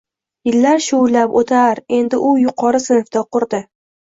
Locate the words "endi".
1.99-2.23